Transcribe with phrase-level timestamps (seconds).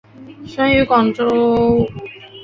[0.47, 1.87] 生于广东广州。